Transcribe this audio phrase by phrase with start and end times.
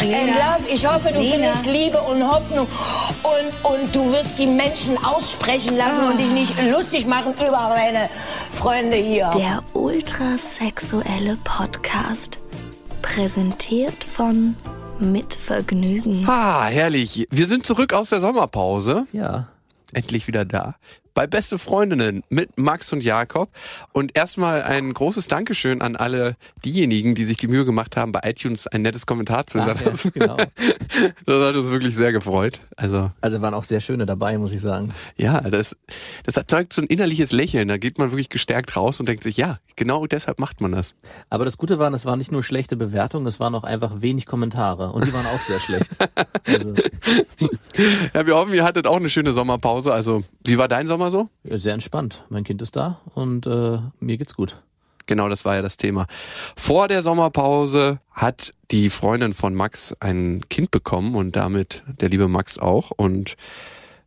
[0.00, 0.72] and love.
[0.72, 1.32] Ich hoffe, du Nina.
[1.34, 2.66] findest Liebe und Hoffnung
[3.22, 8.08] und, und du wirst die Menschen aussprechen lassen und dich nicht lustig machen über meine
[8.58, 9.30] Freunde hier.
[9.34, 12.38] Der ultrasexuelle Podcast.
[13.02, 14.56] Präsentiert von
[14.98, 16.24] Mit Vergnügen.
[16.26, 17.26] Ah, herrlich.
[17.30, 19.06] Wir sind zurück aus der Sommerpause.
[19.12, 19.48] Ja.
[19.92, 20.74] Endlich wieder da.
[21.14, 23.48] Bei Beste Freundinnen mit Max und Jakob.
[23.92, 26.34] Und erstmal ein großes Dankeschön an alle
[26.64, 29.74] diejenigen, die sich die Mühe gemacht haben, bei iTunes ein nettes Kommentar zu Ach, ja,
[29.74, 30.10] hinterlassen.
[30.12, 30.36] genau.
[31.26, 32.60] Das hat uns wirklich sehr gefreut.
[32.76, 34.92] Also, Also waren auch sehr schöne dabei, muss ich sagen.
[35.16, 35.76] ja, das,
[36.24, 37.68] das erzeugt so ein innerliches Lächeln.
[37.68, 40.96] Da geht man wirklich gestärkt raus und denkt sich, ja, genau deshalb macht man das.
[41.30, 44.26] Aber das Gute war, es waren nicht nur schlechte Bewertungen, es waren auch einfach wenig
[44.26, 44.90] Kommentare.
[44.92, 45.90] Und die waren auch sehr schlecht.
[46.46, 46.74] Also,
[48.14, 49.92] Ja, wir hoffen, ihr hattet auch eine schöne Sommerpause.
[49.94, 51.28] Also, wie war dein Sommer so?
[51.44, 52.24] ja, sehr entspannt.
[52.28, 54.62] Mein Kind ist da und äh, mir geht's gut.
[55.06, 56.06] Genau, das war ja das Thema.
[56.56, 62.28] Vor der Sommerpause hat die Freundin von Max ein Kind bekommen und damit der liebe
[62.28, 62.90] Max auch.
[62.90, 63.36] Und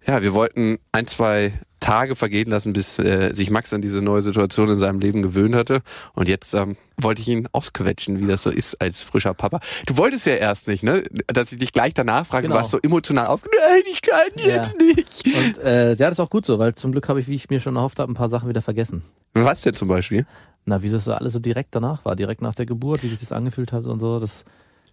[0.05, 4.21] ja, wir wollten ein, zwei Tage vergehen lassen, bis äh, sich Max an diese neue
[4.21, 5.81] Situation in seinem Leben gewöhnt hatte.
[6.13, 9.59] Und jetzt ähm, wollte ich ihn ausquetschen, wie das so ist als frischer Papa.
[9.85, 11.03] Du wolltest ja erst nicht, ne?
[11.27, 12.55] Dass ich dich gleich danach frage, Genau.
[12.55, 13.43] du warst so emotional auf.
[13.43, 14.85] Nein, ich kann jetzt Ja.
[14.85, 15.25] nicht.
[15.37, 17.49] Und äh, ja, das ist auch gut so, weil zum Glück habe ich, wie ich
[17.49, 19.03] mir schon erhofft habe, ein paar Sachen wieder vergessen.
[19.33, 20.25] Was denn zum Beispiel?
[20.65, 23.19] Na, wie das so alles so direkt danach war, direkt nach der Geburt, wie sich
[23.19, 24.43] das angefühlt hat und so, das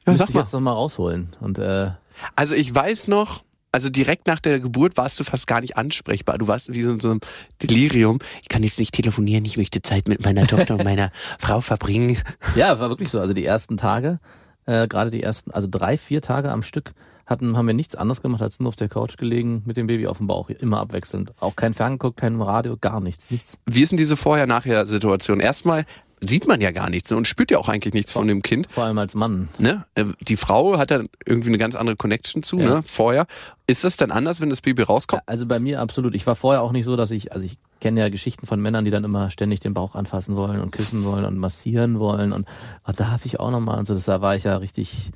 [0.06, 0.41] Ja, müsste ich mal.
[0.43, 1.34] jetzt nochmal rausholen.
[1.41, 1.91] Und äh,
[2.37, 3.43] Also ich weiß noch,
[3.75, 6.39] also direkt nach der Geburt warst du fast gar nicht ansprechbar.
[6.39, 7.21] Du warst wie so in so einem
[7.61, 8.21] Delirium.
[8.41, 12.17] Ich kann jetzt nicht telefonieren, ich möchte Zeit mit meiner Tochter und meiner Frau verbringen.
[12.55, 13.19] Ja, war wirklich so.
[13.19, 14.21] Also die ersten Tage,
[14.67, 16.95] äh, gerade die ersten, also drei, vier Tage am Stück
[17.27, 20.07] hatten, haben wir nichts anderes gemacht, als nur auf der Couch gelegen mit dem Baby
[20.07, 21.33] auf dem Bauch, immer abwechselnd.
[21.41, 23.59] Auch kein Fernsehen geguckt, kein Radio, gar nichts, nichts.
[23.67, 25.41] Wie ist denn diese Vorher-Nachher-Situation?
[25.41, 25.84] Erstmal
[26.21, 28.67] sieht man ja gar nichts und spürt ja auch eigentlich nichts von dem Kind.
[28.71, 29.49] Vor allem als Mann.
[29.59, 29.85] Ne?
[29.95, 32.69] Äh, Die Frau hat dann irgendwie eine ganz andere Connection zu, Ja.
[32.77, 32.83] ne?
[32.83, 33.27] Vorher.
[33.67, 35.23] Ist das dann anders, wenn das Baby rauskommt?
[35.27, 36.15] Also bei mir absolut.
[36.15, 38.85] Ich war vorher auch nicht so, dass ich, also ich kenne ja Geschichten von Männern,
[38.85, 42.47] die dann immer ständig den Bauch anfassen wollen und küssen wollen und massieren wollen und
[42.87, 43.95] oh, darf ich auch nochmal und so.
[43.95, 45.11] Das, da war ich ja richtig,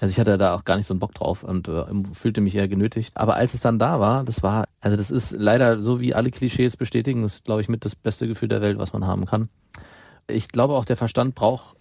[0.00, 2.54] also ich hatte da auch gar nicht so einen Bock drauf und äh, fühlte mich
[2.54, 3.16] eher genötigt.
[3.16, 6.30] Aber als es dann da war, das war, also das ist leider so wie alle
[6.30, 9.24] Klischees bestätigen, das ist, glaube ich, mit das beste Gefühl der Welt, was man haben
[9.26, 9.48] kann.
[10.28, 11.76] Ich glaube auch, der Verstand braucht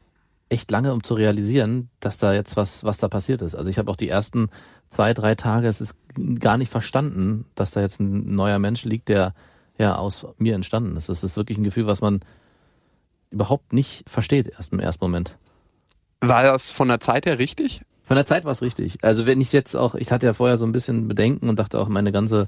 [0.50, 3.56] echt lange, um zu realisieren, dass da jetzt was, was da passiert ist.
[3.56, 4.50] Also ich habe auch die ersten
[4.89, 5.97] zwei, drei Tage, es ist
[6.39, 9.34] gar nicht verstanden, dass da jetzt ein neuer Mensch liegt, der
[9.78, 11.09] ja aus mir entstanden ist.
[11.09, 12.22] Das ist wirklich ein Gefühl, was man
[13.31, 15.38] überhaupt nicht versteht erst im ersten Moment.
[16.22, 17.81] War das von der Zeit her richtig?
[18.03, 19.03] Von der Zeit war es richtig.
[19.03, 21.79] Also wenn ich jetzt auch, ich hatte ja vorher so ein bisschen Bedenken und dachte
[21.79, 22.47] auch, meine ganze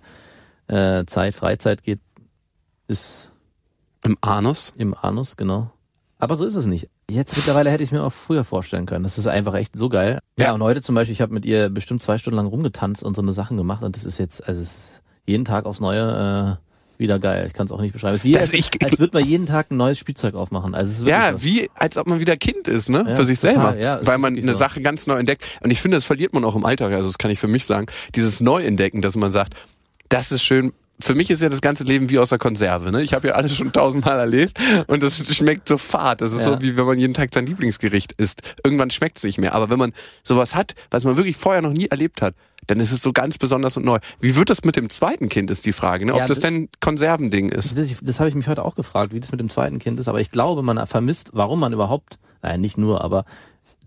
[0.68, 2.00] äh, Zeit, Freizeit geht,
[2.88, 3.32] ist
[4.06, 4.74] Im Anus?
[4.78, 5.72] im Anus, genau.
[6.20, 6.90] Aber so ist es nicht.
[7.12, 9.04] Jetzt mittlerweile hätte ich es mir auch früher vorstellen können.
[9.04, 10.20] Das ist einfach echt so geil.
[10.40, 10.52] Ja, Ja.
[10.54, 13.22] und heute zum Beispiel, ich habe mit ihr bestimmt zwei Stunden lang rumgetanzt und so
[13.22, 17.00] eine Sachen gemacht und das ist jetzt, also es ist jeden Tag aufs Neue äh,
[17.00, 17.46] wieder geil.
[17.46, 18.16] Ich kann es auch nicht beschreiben.
[18.16, 20.74] Es ist als, ich- als würde man jeden Tag ein neues Spielzeug aufmachen.
[20.74, 21.44] Also Ja, so.
[21.44, 23.06] wie als ob man wieder Kind ist, ne?
[23.08, 23.78] Ja, für sich total, selber.
[23.78, 24.58] ja, weil man eine so.
[24.58, 25.44] Sache ganz neu entdeckt.
[25.64, 26.94] Und ich finde, das verliert man auch im Alltag.
[26.94, 27.86] Also das kann ich für mich sagen.
[28.16, 29.54] Dieses Neuentdecken, dass man sagt,
[30.10, 30.74] das ist schön.
[31.00, 32.92] Für mich ist ja das ganze Leben wie aus der Konserve.
[32.92, 33.04] Ne?
[33.04, 36.22] Ich habe ja alles schon tausendmal erlebt und das schmeckt so fad.
[36.22, 36.54] Das ist Ja.
[36.54, 38.42] so, wie wenn man jeden Tag sein Lieblingsgericht isst.
[38.64, 39.54] Irgendwann schmeckt es nicht mehr.
[39.54, 39.94] Aber wenn man
[40.24, 42.34] sowas hat, was man wirklich vorher noch nie erlebt hat,
[42.66, 44.00] dann ist es so ganz besonders und neu.
[44.20, 46.06] Wie wird das mit dem zweiten Kind, ist die Frage.
[46.06, 46.14] Ne?
[46.14, 47.78] Ob Ja, das denn ein Konservending ist.
[47.78, 50.08] Das, das habe ich mich heute auch gefragt, wie das mit dem zweiten Kind ist.
[50.08, 53.26] Aber ich glaube, man vermisst, warum man überhaupt, nein, nicht nur, aber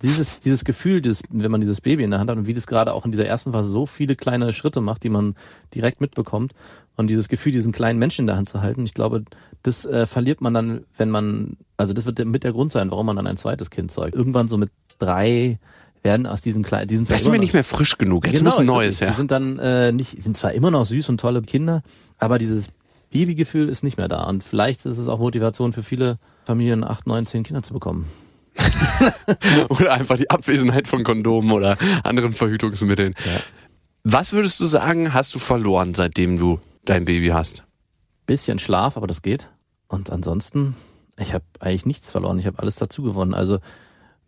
[0.03, 2.67] dieses, dieses Gefühl, dieses, wenn man dieses Baby in der Hand hat und wie das
[2.67, 5.35] gerade auch in dieser ersten Phase so viele kleine Schritte macht, die man
[5.75, 6.53] direkt mitbekommt
[6.97, 9.25] und dieses Gefühl, diesen kleinen Menschen in der Hand zu halten, ich glaube,
[9.63, 13.07] das äh, verliert man dann, wenn man, also das wird mit der Grund sein, warum
[13.07, 14.15] man dann ein zweites Kind zeugt.
[14.15, 15.59] Irgendwann so mit drei
[16.03, 18.27] werden aus diesen kleinen, diesen Das ist mir nicht mehr frisch genug.
[18.27, 19.09] Jetzt muss ein neues her.
[19.09, 21.83] Die sind dann äh, nicht, sind zwar immer noch süß und tolle Kinder,
[22.19, 22.69] aber dieses
[23.11, 24.23] Babygefühl ist nicht mehr da.
[24.25, 28.07] Und vielleicht ist es auch Motivation für viele Familien, acht, neun, zehn Kinder zu bekommen.
[29.69, 33.15] oder einfach die Abwesenheit von Kondomen oder anderen Verhütungsmitteln.
[33.25, 33.41] Ja.
[34.05, 37.65] Was würdest du sagen, hast du verloren, seitdem du dein Baby hast?
[38.27, 39.51] Bisschen Schlaf, aber das geht.
[39.89, 40.75] Und ansonsten,
[41.19, 42.39] ich habe eigentlich nichts verloren.
[42.39, 43.35] Ich habe alles dazu gewonnen.
[43.35, 43.59] Also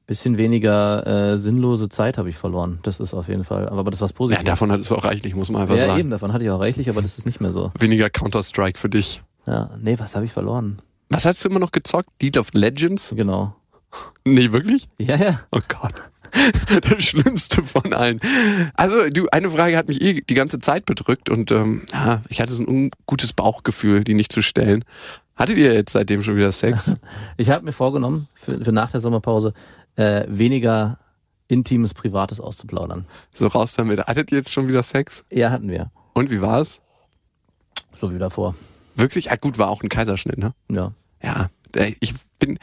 [0.07, 2.81] bisschen weniger äh, sinnlose Zeit habe ich verloren.
[2.83, 3.69] Das ist auf jeden Fall.
[3.69, 4.45] Aber das was Ja, Positives.
[4.45, 6.01] davon hat es auch reichlich, muss man einfach ja, sagen.
[6.01, 7.73] eben, davon hatte ich auch reichlich, aber das ist nicht mehr so.
[7.79, 9.23] Weniger Counter-Strike für dich.
[9.47, 10.83] Ja, nee, was habe ich verloren?
[11.09, 12.11] Was hast du immer noch gezockt?
[12.21, 13.13] League of Legends?
[13.17, 13.55] Genau.
[14.25, 14.89] Nee, wirklich?
[14.99, 15.41] Ja, ja.
[15.51, 15.95] Oh Gott.
[16.89, 18.19] Das Schlimmste von allen.
[18.75, 22.41] Also, du, eine Frage hat mich eh die ganze Zeit bedrückt und ähm, ja, ich
[22.41, 24.85] hatte so ein ungutes Bauchgefühl, die nicht zu stellen.
[25.37, 26.95] Hattet ihr jetzt seitdem schon wieder Sex?
[27.37, 29.53] Ich habe mir vorgenommen, für, für nach der Sommerpause
[29.97, 30.99] äh, weniger
[31.49, 33.07] intimes, privates auszuplaudern.
[33.35, 34.01] So raus damit.
[34.07, 35.25] Hattet ihr jetzt schon wieder Sex?
[35.31, 35.91] Ja, hatten wir.
[36.15, 36.81] Und wie war's?
[37.95, 38.55] So wie davor.
[38.95, 39.31] Wirklich?
[39.31, 40.55] Ah, gut, war auch ein Kaiserschnitt, ne?
[40.71, 40.93] Ja.
[41.23, 41.51] Ja.
[42.01, 42.59] Ich bin.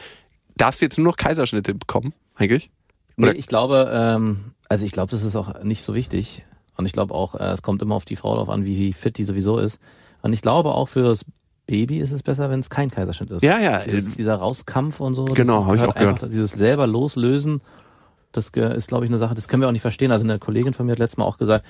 [0.56, 2.70] Darfst du jetzt nur noch Kaiserschnitte bekommen, eigentlich?
[3.16, 6.42] Nee, ich glaube, ähm, also ich glaube, das ist auch nicht so wichtig.
[6.76, 9.18] Und ich glaube auch, äh, es kommt immer auf die Frau drauf an, wie fit
[9.18, 9.78] die sowieso ist.
[10.22, 11.26] Und ich glaube auch für das
[11.66, 13.42] Baby ist es besser, wenn es kein Kaiserschnitt ist.
[13.42, 13.80] Ja, ja.
[13.84, 15.24] Dieses, dieser Rauskampf und so.
[15.26, 16.14] Genau, ist- hab ich auch gehört.
[16.14, 17.60] einfach- Dieses selber loslösen,
[18.32, 20.10] das ist, glaube ich, eine Sache, das können wir auch nicht verstehen.
[20.12, 21.64] Also eine Kollegin von mir hat letztes Mal auch gesagt,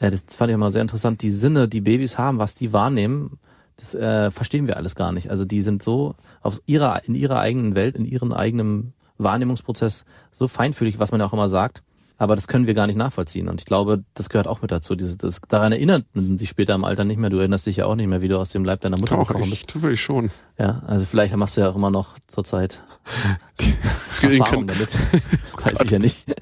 [0.00, 3.38] äh, das fand ich immer sehr interessant, die Sinne, die Babys haben, was die wahrnehmen,
[3.76, 5.30] das äh, verstehen wir alles gar nicht.
[5.30, 10.48] Also die sind so auf ihrer, in ihrer eigenen Welt, in ihrem eigenen Wahrnehmungsprozess so
[10.48, 11.82] feinfühlig, was man ja auch immer sagt.
[12.18, 13.46] Aber das können wir gar nicht nachvollziehen.
[13.48, 14.94] Und ich glaube, das gehört auch mit dazu.
[14.94, 17.28] Diese, das, daran erinnert man sich später im Alter nicht mehr.
[17.28, 19.28] Du erinnerst dich ja auch nicht mehr, wie du aus dem Leib deiner Mutter Auch
[19.28, 19.82] gekommen bist.
[19.82, 20.30] will ich schon.
[20.58, 22.82] Ja, also vielleicht machst du ja auch immer noch zurzeit
[24.22, 24.88] Erfahrung damit.
[25.62, 26.24] Weiß ich ja nicht.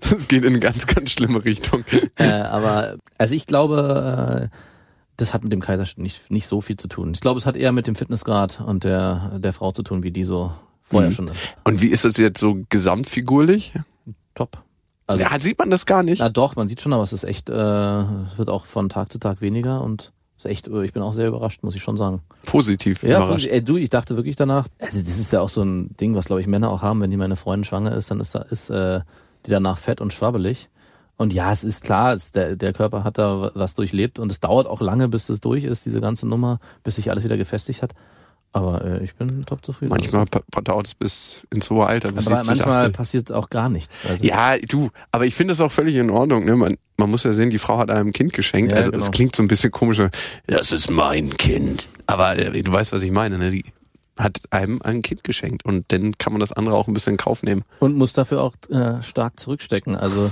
[0.00, 1.84] Das geht in eine ganz, ganz schlimme Richtung.
[2.16, 4.56] Äh, aber also ich glaube, äh,
[5.20, 7.12] das hat mit dem Kaiserschnitt nicht, nicht so viel zu tun.
[7.14, 10.10] Ich glaube, es hat eher mit dem Fitnessgrad und der, der Frau zu tun, wie
[10.10, 10.52] die so
[10.82, 11.14] vorher Mhm.
[11.14, 11.54] schon ist.
[11.64, 13.72] Und wie ist das jetzt so gesamtfigurlich?
[14.34, 14.62] Top.
[15.06, 16.20] Also, ja, sieht man das gar nicht.
[16.20, 19.10] na doch, man sieht schon, aber es ist echt, äh, es wird auch von Tag
[19.12, 21.96] zu Tag weniger und ist echt, äh, ich bin auch sehr überrascht, muss ich schon
[21.96, 22.22] sagen.
[22.44, 23.46] Positiv Ja, überrascht.
[23.48, 26.26] ey, du, ich dachte wirklich danach, also das ist ja auch so ein Ding, was
[26.26, 28.70] glaube ich Männer auch haben, wenn die meine Freundin schwanger ist, dann ist, da- ist
[28.70, 29.00] äh,
[29.46, 30.70] die danach fett und schwabbelig.
[31.20, 34.40] Und ja, es ist klar, es, der, der Körper hat da was durchlebt und es
[34.40, 37.82] dauert auch lange, bis es durch ist, diese ganze Nummer, bis sich alles wieder gefestigt
[37.82, 37.92] hat.
[38.52, 39.90] Aber äh, ich bin top zufrieden.
[39.90, 40.24] Manchmal
[40.64, 42.96] dauert es bis ins hohe Alter, bis aber 70, manchmal 80.
[42.96, 43.98] passiert auch gar nichts.
[44.08, 46.46] Also, Ja, du, aber ich finde das auch völlig in Ordnung.
[46.46, 46.56] Ne?
[46.56, 48.72] Man, man muss ja sehen, die Frau hat einem ein Kind geschenkt.
[48.72, 49.10] Ja, also das genau.
[49.10, 50.00] klingt so ein bisschen komisch.
[50.46, 51.86] Das ist mein Kind.
[52.06, 53.36] Aber äh, du weißt, was ich meine.
[53.36, 53.50] Ne?
[53.50, 53.64] Die
[54.22, 57.16] hat einem ein Kind geschenkt und dann kann man das andere auch ein bisschen in
[57.16, 57.62] Kauf nehmen.
[57.78, 59.96] Und muss dafür auch äh, stark zurückstecken.
[59.96, 60.30] Also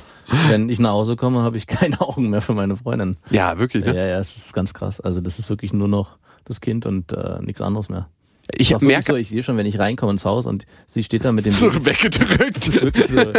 [0.48, 3.16] wenn ich nach Hause komme, habe ich keine Augen mehr für meine Freundin.
[3.30, 3.84] Ja, wirklich.
[3.84, 3.96] Ne?
[3.96, 5.00] Ja, ja, es ist ganz krass.
[5.00, 8.08] Also das ist wirklich nur noch das Kind und äh, nichts anderes mehr.
[8.56, 11.32] Ich merke, so, ich sehe schon, wenn ich reinkomme ins Haus und sie steht da
[11.32, 11.86] mit dem so Baby.
[11.86, 12.64] weggedrückt.
[12.64, 13.32] So,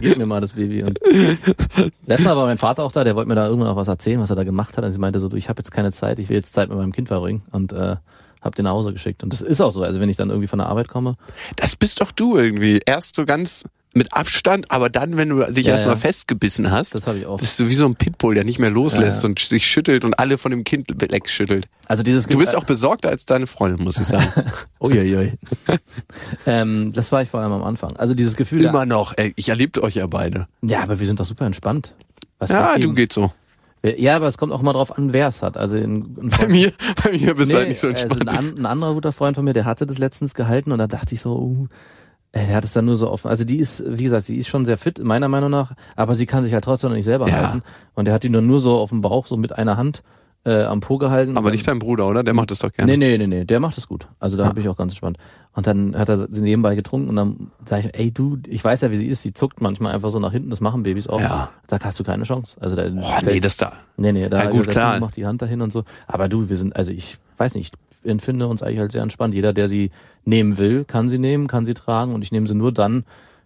[0.00, 0.82] gib mir mal das Baby.
[0.82, 0.98] Und
[2.06, 4.20] letztes Mal war mein Vater auch da, der wollte mir da irgendwann auch was erzählen,
[4.20, 4.84] was er da gemacht hat.
[4.84, 6.78] Und sie meinte so, du, ich habe jetzt keine Zeit, ich will jetzt Zeit mit
[6.78, 7.96] meinem Kind verbringen und äh,
[8.44, 9.22] hab den nach Hause geschickt.
[9.22, 9.82] Und das ist auch so.
[9.82, 11.16] Also wenn ich dann irgendwie von der Arbeit komme,
[11.56, 12.80] Das bist doch du irgendwie.
[12.84, 13.64] Erst so ganz
[13.96, 16.00] mit Abstand, aber dann, wenn du dich Ja, erstmal ja.
[16.00, 17.38] festgebissen hast, das habe ich auch.
[17.38, 20.18] bist du wie so ein Pitbull, der nicht mehr loslässt Ja, und sich schüttelt und
[20.18, 21.68] alle von dem Kind wegschüttelt.
[21.86, 24.26] Also dieses Du bist auch besorgter als deine Freundin, muss ich sagen.
[24.80, 25.34] Uiuiui.
[26.46, 27.96] ähm, das war ich vor allem am Anfang.
[27.96, 29.14] Also dieses Gefühl, Immer noch.
[29.16, 30.48] Ey, ich erlebte euch ja beide.
[30.62, 31.94] ja, aber wir sind doch super entspannt.
[32.38, 33.30] Was Ja, du geht so.
[33.96, 35.56] Ja, aber es kommt auch mal drauf an, wer es hat.
[35.56, 36.72] Also in, in Bei mir,
[37.04, 38.28] bei mir bist du halt nicht so also entspannt.
[38.30, 40.86] ein, an, ein anderer guter Freund von mir, der hatte das letztens gehalten und da
[40.86, 41.66] dachte ich so, uh,
[42.32, 43.28] ey, der hat es dann nur so offen.
[43.28, 46.26] Also die ist, wie gesagt, sie ist schon sehr fit, meiner Meinung nach, aber sie
[46.26, 47.36] kann sich halt trotzdem noch nicht selber Ja.
[47.36, 47.62] halten.
[47.94, 50.02] Und der hat die nur, nur so auf dem Bauch, so mit einer Hand
[50.44, 51.36] äh, am Po gehalten.
[51.36, 52.22] aber nicht dein Bruder, oder?
[52.22, 52.92] Der macht das doch gerne.
[52.92, 54.08] Nee, nee, nee, nee, der macht das gut.
[54.18, 55.18] Also da bin ich auch ganz entspannt.
[55.54, 58.80] Und dann hat er sie nebenbei getrunken und dann sage ich, ey du, ich weiß
[58.82, 61.20] ja, wie sie ist, sie zuckt manchmal einfach so nach hinten, das machen Babys auch.
[61.20, 61.50] Ja.
[61.68, 62.56] Da hast du keine Chance.
[62.60, 63.72] Also da Oh, nee, das da.
[63.96, 65.00] Nee, nee, da Ja, gut, klar.
[65.00, 65.84] Macht die Hand dahin und so.
[66.06, 69.34] Aber du, wir sind, also ich weiß nicht, ich empfinde uns eigentlich halt sehr entspannt.
[69.34, 69.90] Jeder, der sie
[70.24, 73.04] nehmen will, kann sie nehmen, kann sie tragen und ich nehme sie nur dann,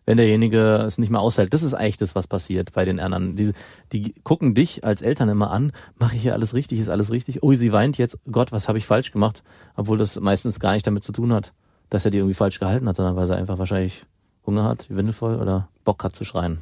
[0.09, 1.53] wenn derjenige es nicht mehr aushält.
[1.53, 3.37] Das ist eigentlich das, was passiert bei den anderen.
[3.37, 3.53] Die,
[3.93, 7.43] die gucken dich als Eltern immer an, mache ich hier alles richtig, ist alles richtig?
[7.43, 9.43] Oh, sie weint jetzt, Gott, was habe ich falsch gemacht?
[9.77, 11.53] Obwohl das meistens gar nicht damit zu tun hat,
[11.91, 14.07] dass er die irgendwie falsch gehalten hat, sondern weil sie einfach wahrscheinlich
[14.47, 16.57] Hunger hat, die Windel voll oder Bock hat zu schreien.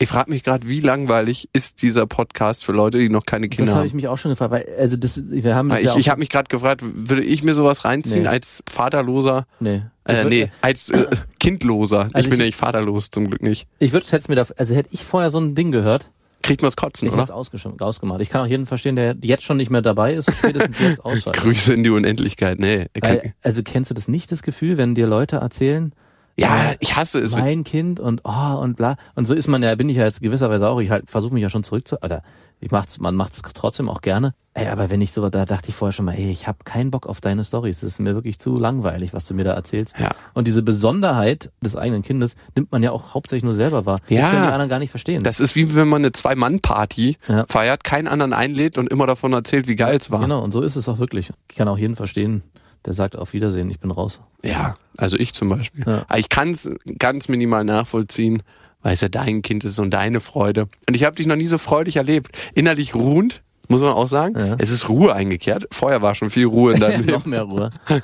[0.00, 3.64] Ich frage mich gerade, wie langweilig ist dieser Podcast für Leute, die noch keine Kinder
[3.64, 3.86] das habe haben?
[3.88, 6.08] ich mich auch schon gefragt, weil, also das, wir haben das Weil ja ich ich
[6.08, 8.28] habe mich gerade gefragt, würde ich mir sowas reinziehen Nee.
[8.28, 9.48] als Vaterloser?
[9.58, 9.82] nee.
[10.08, 11.04] Ich Äh, nee, als äh,
[11.48, 12.08] Kindloser.
[12.12, 13.66] Also ich bin ich- ja nicht vaterlos, zum Glück nicht.
[13.78, 16.68] Ich würde hätte mir da, also hätte ich vorher so ein Ding gehört, Kriegt man
[16.68, 17.40] das Kotzen, ich hätte es oder?
[17.40, 18.20] ausgesch- ausgemacht.
[18.20, 21.40] Ich kann auch jeden verstehen, der jetzt schon nicht mehr dabei ist, spätestens jetzt ausschalten.
[21.40, 22.60] Grüße in die Unendlichkeit.
[22.60, 25.92] Nee, Weil, also kennst du das nicht, das Gefühl, wenn dir Leute erzählen,
[26.38, 27.34] Ja, ich hasse es.
[27.36, 28.96] mein Kind und oh und bla.
[29.14, 30.80] Und so ist man ja, bin ich ja jetzt gewisserweise auch.
[30.80, 31.96] Ich halt versuche mich ja schon zurück zu.
[32.02, 32.22] Oder
[32.60, 34.34] ich mach's, man macht's trotzdem auch gerne.
[34.54, 36.90] Ey, aber wenn ich so, da dachte ich vorher schon mal, ey, ich habe keinen
[36.90, 37.80] Bock auf deine Stories.
[37.80, 39.96] Das ist mir wirklich zu langweilig, was du mir da erzählst.
[39.98, 40.10] Ja.
[40.34, 44.00] Und diese Besonderheit des eigenen Kindes nimmt man ja auch hauptsächlich nur selber wahr.
[44.08, 44.30] Das Ja.
[44.30, 45.22] können die anderen gar nicht verstehen.
[45.22, 47.44] Das ist wie wenn man eine Zwei-Mann-Party Ja.
[47.48, 50.20] feiert, keinen anderen einlädt und immer davon erzählt, wie geil es war.
[50.20, 51.30] Genau, und so ist es auch wirklich.
[51.50, 52.42] Ich kann auch jeden verstehen,
[52.84, 54.20] der sagt auf Wiedersehen, ich bin raus.
[54.44, 55.84] Ja, also ich zum Beispiel.
[55.86, 56.06] Ja.
[56.16, 58.42] Ich kann es ganz minimal nachvollziehen,
[58.82, 60.68] weil es ja dein Kind ist und deine Freude.
[60.88, 62.38] Und ich habe dich noch nie so freudig erlebt.
[62.54, 64.38] Innerlich ruhend, muss man auch sagen.
[64.38, 64.56] Ja.
[64.58, 65.66] Es ist Ruhe eingekehrt.
[65.72, 67.30] Vorher war schon viel Ruhe in deinem Noch Leben.
[67.30, 67.70] mehr Ruhe.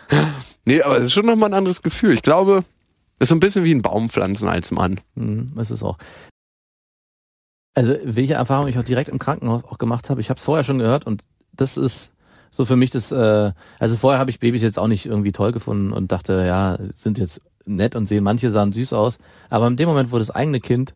[0.67, 2.15] Nee, aber es ist schon nochmal ein anderes Gefühl.
[2.15, 2.65] Ich glaube,
[3.19, 4.99] es ist so ein bisschen wie ein Baum pflanzen als Mann.
[5.15, 5.99] Mhm, ist es auch.
[7.75, 10.65] Also, welche Erfahrung ich auch direkt im Krankenhaus auch gemacht habe, ich habe es vorher
[10.65, 12.13] schon gehört und das ist
[12.55, 15.51] so für mich das, äh, also vorher habe ich Babys jetzt auch nicht irgendwie toll
[15.53, 19.19] gefunden und dachte, ja, sind jetzt nett und sehen, manche sahen süß aus,
[19.51, 20.95] aber in dem Moment, wo das eigene Kind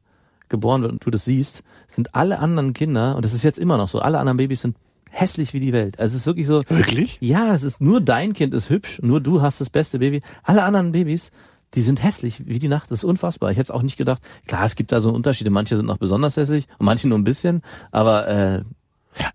[0.49, 3.77] geboren wird und du das siehst, sind alle anderen Kinder, und das ist jetzt immer
[3.77, 4.77] noch so, alle anderen Babys sind
[5.11, 5.99] hässlich wie die Welt.
[5.99, 7.19] Also es ist wirklich so, Wirklich?
[7.21, 10.21] ja, es ist nur dein Kind ist hübsch, nur du hast das beste Baby.
[10.45, 11.31] Alle anderen Babys,
[11.75, 12.91] die sind hässlich wie die Nacht.
[12.91, 13.51] Das ist unfassbar.
[13.51, 14.23] Ich hätte es auch nicht gedacht.
[14.47, 15.51] Klar, es gibt da so Unterschiede.
[15.51, 17.63] Manche sind noch besonders hässlich und manche nur ein bisschen.
[17.91, 18.63] Aber äh,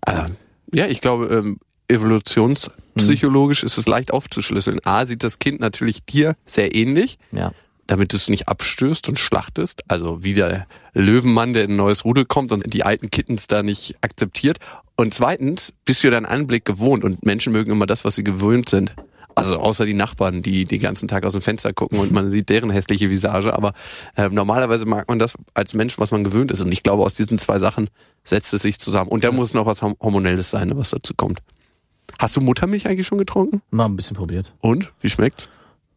[0.06, 0.30] Äh,
[0.72, 4.78] ja, ich glaube, ähm, evolutionspsychologisch ist es leicht aufzuschlüsseln.
[4.84, 7.18] A, sieht das Kind natürlich dir sehr ähnlich.
[7.32, 7.52] ja,
[7.86, 9.82] damit du es nicht abstößt und schlachtest.
[9.88, 13.62] Also wie der Löwenmann, der in ein neues Rudel kommt und die alten Kittens da
[13.62, 14.56] nicht akzeptiert.
[14.96, 18.70] Und zweitens bist du deinen Anblick gewohnt und Menschen mögen immer das, was sie gewöhnt
[18.70, 18.94] sind.
[19.34, 22.48] Also außer die Nachbarn, die den ganzen Tag aus dem Fenster gucken und man sieht
[22.48, 23.52] deren hässliche Visage.
[23.52, 23.74] Aber
[24.16, 26.62] äh, normalerweise mag man das als Mensch, was man gewöhnt ist.
[26.62, 27.90] Und ich glaube, aus diesen zwei Sachen
[28.22, 29.10] setzt es sich zusammen.
[29.10, 31.40] Und da muss noch was Horm- Hormonelles sein, was dazu kommt.
[32.18, 33.62] Hast du Muttermilch eigentlich schon getrunken?
[33.70, 34.52] mal ein bisschen probiert.
[34.60, 34.92] Und?
[35.00, 35.48] Wie schmeckt's?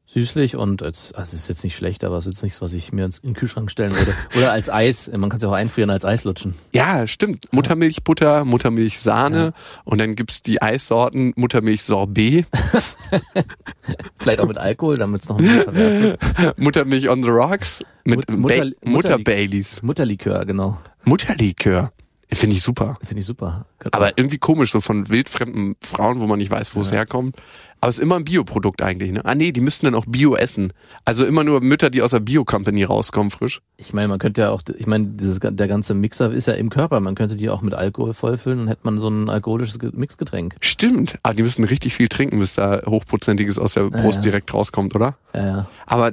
[0.09, 2.71] Süßlich und als, also es ist jetzt nicht schlecht, aber es ist jetzt nichts, was
[2.71, 4.13] ich mir ins, in den Kühlschrank stellen würde.
[4.37, 5.11] Oder als Eis.
[5.13, 6.55] Man kann es ja auch einfrieren als Eis lutschen.
[6.73, 7.51] Ja, stimmt.
[7.51, 9.51] Muttermilchbutter, Muttermilchsahne Ja.
[9.83, 12.45] und dann gibt's die Eissorten Muttermilch-Sorbet,
[14.17, 16.57] Vielleicht auch mit Alkohol, damit es noch ein bisschen pervers wird.
[16.57, 19.81] Muttermilch on the rocks mit Mut- Mutter- Baileys.
[19.83, 20.77] Mutterlikör, genau.
[21.03, 21.89] Mutterlikör.
[22.29, 22.97] Finde ich super.
[23.03, 23.65] Finde ich super.
[23.91, 27.37] Aber irgendwie komisch, so von wildfremden Frauen, wo man nicht weiß, wo es herkommt.
[27.79, 29.23] Aber es ist immer ein Bioprodukt eigentlich, ne?
[29.23, 30.73] Ah nee, die müssten dann auch Bio essen.
[31.05, 33.61] Also immer nur Mütter, die aus der Bio-Company rauskommen, frisch.
[33.77, 36.69] Ich meine, man könnte ja auch, ich meine, dieses, der ganze Mixer ist ja im
[36.69, 36.99] Körper.
[36.99, 40.55] Man könnte die auch mit Alkohol vollfüllen und hätte man so ein alkoholisches Ge- Mixgetränk.
[40.59, 41.19] Stimmt.
[41.23, 44.21] Aber die müssen richtig viel trinken, bis da Hochprozentiges aus der Brust ja.
[44.23, 45.15] direkt rauskommt, oder?
[45.33, 45.67] Ja, ja.
[45.85, 46.11] Aber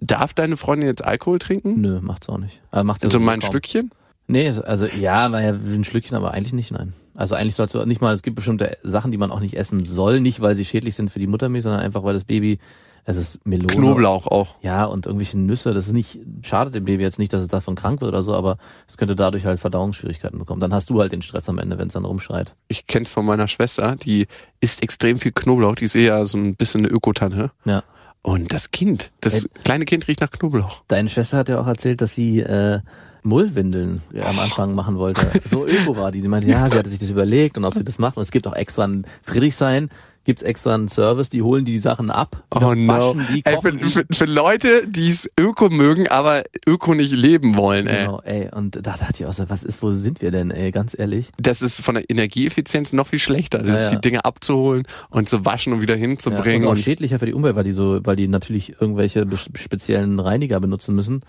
[0.00, 1.80] darf deine Freundin jetzt Alkohol trinken?
[1.80, 2.60] Nö, macht's auch nicht.
[2.72, 3.50] Aber macht's ja So sowieso mal ein kaum.
[3.50, 3.90] Schlückchen?
[4.26, 6.94] Nee, also ja, naja, ein Schlückchen, aber eigentlich nicht, nein.
[7.14, 9.84] Also eigentlich sollst du nicht mal, es gibt bestimmte Sachen, die man auch nicht essen
[9.84, 12.58] soll, nicht weil sie schädlich sind für die Muttermilch, sondern einfach weil das Baby,
[13.04, 13.72] es ist Melone.
[13.72, 14.56] Knoblauch auch.
[14.62, 17.74] Ja, und irgendwelche Nüsse, das ist nicht, schadet dem Baby jetzt nicht, dass es davon
[17.76, 18.56] krank wird oder so, aber
[18.88, 20.60] es könnte dadurch halt Verdauungsschwierigkeiten bekommen.
[20.60, 22.54] Dann hast du halt den Stress am Ende, wenn es dann rumschreit.
[22.68, 24.26] Ich kenn's von meiner Schwester, die
[24.60, 27.50] isst extrem viel Knoblauch, die ist eher so ein bisschen eine Ökotanne.
[27.64, 27.84] Ja.
[28.22, 29.50] Und das Kind, das Ey.
[29.64, 30.82] kleine Kind riecht nach Knoblauch.
[30.88, 32.80] Deine Schwester hat ja auch erzählt, dass sie äh,
[33.24, 35.26] Mullwindeln ja, am Anfang machen wollte.
[35.48, 36.20] So öko war die.
[36.22, 38.16] Sie meinte, ja, sie hatte sich das überlegt und ob sie das macht.
[38.16, 39.88] Und es gibt auch extra ein Friedrichshain,
[40.24, 42.86] gibt's extra einen Service, die holen die Sachen ab, Oh no.
[42.88, 43.88] waschen die, Ey, kochen für, die.
[43.90, 48.04] für, für Leute, die es Öko mögen, aber Öko nicht leben wollen, ey.
[48.06, 50.70] Genau, ey, und da dachte ich auch so, was ist, wo sind wir denn, ey,
[50.70, 51.30] ganz ehrlich?
[51.38, 53.94] Das ist von der Energieeffizienz noch viel schlechter, das, Ja, ja.
[53.94, 56.66] die Dinge abzuholen und zu waschen und wieder Ja, hinzubringen.
[56.68, 59.26] und auch schädlicher für die Umwelt, weil die so, weil die natürlich irgendwelche
[59.58, 61.20] speziellen Reiniger benutzen müssen.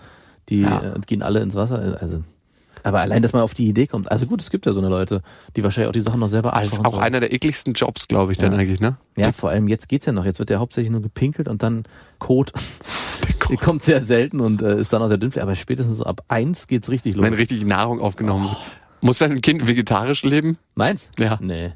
[0.48, 0.80] Die Ja.
[0.94, 1.96] äh, gehen alle ins Wasser.
[2.00, 2.22] Also,
[2.82, 4.10] aber allein, dass man auf die Idee kommt.
[4.12, 5.22] Also gut, es gibt ja so eine Leute,
[5.56, 7.04] die wahrscheinlich auch die Sachen noch selber das ist abkochen auch sollen.
[7.04, 8.58] einer der ekligsten Jobs, glaube ich, dann Ja.
[8.58, 8.96] eigentlich, ne?
[9.16, 10.24] Ja, vor allem jetzt geht's ja noch.
[10.24, 11.84] Jetzt wird ja hauptsächlich nur gepinkelt und dann
[12.20, 12.52] Kot.
[13.50, 15.32] Die kommt sehr selten und äh, ist dann auch sehr dünn.
[15.40, 17.24] Aber spätestens so ab eins geht's richtig los.
[17.24, 18.56] Wenn richtig Nahrung aufgenommen wird.
[19.00, 20.56] Muss dein Kind vegetarisch leben?
[20.74, 21.10] Meins?
[21.18, 21.38] Ja.
[21.42, 21.72] Nee.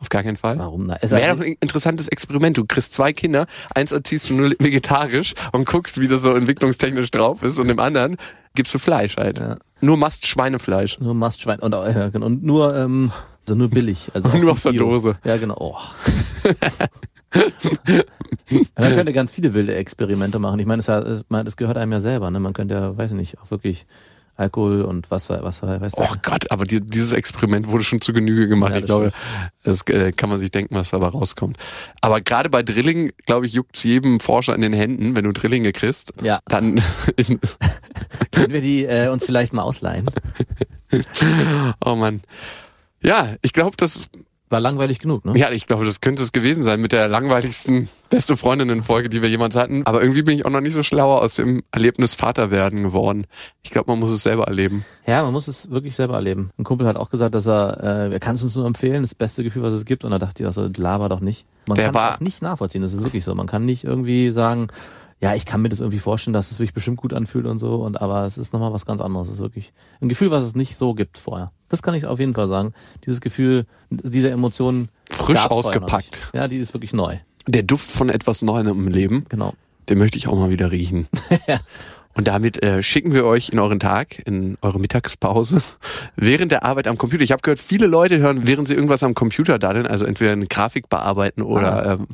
[0.00, 0.58] Auf gar keinen Fall.
[0.58, 0.86] Warum?
[0.86, 2.56] Na, es Wäre doch ein interessantes Experiment.
[2.56, 7.10] Du kriegst zwei Kinder, eins erziehst du nur vegetarisch und guckst, wie das so entwicklungstechnisch
[7.10, 8.16] drauf ist und dem anderen
[8.54, 9.38] gibst du Fleisch halt.
[9.38, 9.56] Ja.
[9.80, 10.98] Nur Mast Schweinefleisch.
[11.00, 12.26] nur Mastschwein und, äh, genau.
[12.26, 13.12] und nur ähm,
[13.48, 14.10] also nur billig.
[14.12, 14.72] Also Nur aus der.
[14.72, 15.16] Dose.
[15.24, 15.56] Ja, genau.
[15.58, 15.78] Oh.
[18.76, 20.60] Man könnte ganz viele wilde Experimente machen.
[20.60, 22.30] Ich meine, es, gehört einem ja selber.
[22.30, 22.40] Ne?
[22.40, 23.86] Man könnte ja, weiß ich nicht, auch wirklich
[24.38, 26.08] Alkohol und was, was weiß der.
[26.10, 28.70] Oh Gott, aber die, dieses Experiment wurde schon zu Genüge gemacht.
[28.70, 29.12] Ja, ich das glaube,
[29.64, 31.56] das äh, kann man sich denken, was dabei rauskommt.
[32.00, 35.72] Aber gerade bei Drilling, glaube ich, juckt's jedem Forscher in den Händen, wenn du Drillinge
[35.72, 36.12] kriegst.
[36.22, 36.76] Ja, Dann
[38.32, 40.08] können wir die äh, uns vielleicht mal ausleihen?
[41.84, 42.22] oh Mann.
[43.02, 44.08] Ja, ich glaube, das
[44.50, 45.36] War langweilig genug, ne?
[45.36, 49.28] Ja, ich glaube, das könnte es gewesen sein mit der langweiligsten beste Freundinnen-Folge, die wir
[49.28, 49.84] jemals hatten.
[49.84, 53.26] Aber irgendwie bin ich auch noch nicht so schlauer aus dem Erlebnis Vaterwerden geworden.
[53.62, 54.84] Ich glaube, man muss es selber erleben.
[55.06, 56.50] Ja, man muss es wirklich selber erleben.
[56.58, 59.14] Ein Kumpel hat auch gesagt, dass er, äh, er kann es uns nur empfehlen, das
[59.14, 60.04] beste Gefühl, was es gibt.
[60.04, 61.44] Und da dachte also laber doch nicht.
[61.66, 62.82] Man kann es auch nicht nachvollziehen.
[62.82, 63.34] Das ist wirklich so.
[63.34, 64.68] Man kann nicht irgendwie sagen,
[65.20, 67.76] ja, ich kann mir das irgendwie vorstellen, dass es sich bestimmt gut anfühlt und so.
[67.76, 69.28] Und aber es ist nochmal was ganz anderes.
[69.28, 71.50] Es ist wirklich ein Gefühl, was es nicht so gibt vorher.
[71.68, 72.72] Das kann ich auf jeden Fall sagen.
[73.04, 76.18] Dieses Gefühl, diese Emotionen Frisch ausgepackt.
[76.32, 77.16] Ja, die ist wirklich neu.
[77.46, 79.54] Der Duft von etwas Neuem im Leben, Genau.
[79.88, 81.08] den möchte ich auch mal wieder riechen.
[82.14, 85.62] Und damit äh, schicken wir euch in euren Tag, in eure Mittagspause,
[86.16, 87.22] während der Arbeit am Computer.
[87.22, 90.46] Ich habe gehört, viele Leute hören, während sie irgendwas am Computer daddeln, also entweder eine
[90.48, 92.08] Grafik bearbeiten oder ähm,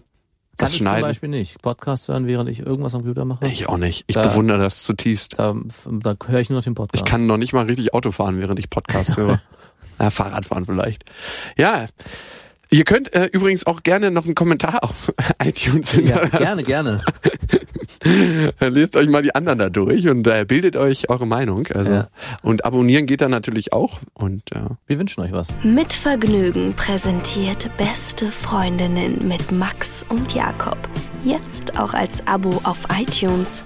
[0.56, 1.02] Kann was ich zum schneiden.
[1.02, 1.61] Beispiel nicht.
[1.62, 3.46] Podcast hören, während ich irgendwas am Computer mache.
[3.46, 4.04] Ich auch nicht.
[4.06, 5.38] Ich Da- bewundere das zutiefst.
[5.38, 7.04] Da, da höre ich nur noch den Podcast.
[7.04, 9.40] Ich kann noch nicht mal richtig Auto fahren, während ich Podcast höre.
[9.99, 11.04] Na, Fahrrad fahren vielleicht.
[11.56, 11.87] Ja.
[12.70, 15.12] Ihr könnt äh, übrigens auch gerne noch einen Kommentar auf
[15.44, 16.38] iTunes ja, hinterlassen.
[16.38, 17.04] gerne, gerne.
[18.61, 21.66] Lest euch mal die anderen da durch und äh, bildet euch eure Meinung.
[21.75, 22.08] Also Ja.
[22.42, 23.99] und abonnieren geht dann natürlich auch.
[24.14, 25.49] Und äh, Wir wünschen euch was.
[25.62, 30.78] Mit Vergnügen präsentiert Beste Freundinnen mit Max und Jakob.
[31.25, 33.64] Jetzt auch als Abo auf iTunes.